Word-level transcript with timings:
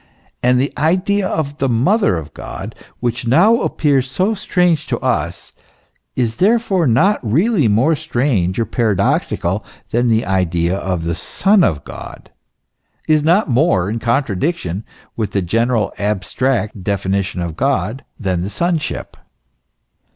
And 0.41 0.59
the 0.59 0.73
idea 0.79 1.27
of 1.27 1.59
the 1.59 1.69
Mother 1.69 2.17
of 2.17 2.33
God, 2.33 2.73
which 3.01 3.27
now 3.27 3.57
appears 3.61 4.09
so 4.09 4.33
strange 4.33 4.87
to 4.87 4.97
us, 4.97 5.51
is 6.15 6.37
therefore 6.37 6.87
not 6.87 7.19
really 7.23 7.67
more 7.67 7.93
strange 7.93 8.57
or 8.59 8.65
paradoxical, 8.65 9.63
than 9.91 10.07
the 10.07 10.25
idea 10.25 10.75
of 10.75 11.03
the 11.03 11.13
Son 11.13 11.63
of 11.63 11.83
God, 11.83 12.31
is 13.07 13.23
not 13.23 13.47
more 13.47 13.91
in 13.91 13.99
contradiction 13.99 14.83
with 15.15 15.33
the 15.33 15.41
general, 15.43 15.93
abstract 15.99 16.83
definition 16.83 17.39
of 17.39 17.55
God 17.55 18.03
than 18.19 18.41
the 18.41 18.49
Sonship. 18.49 19.15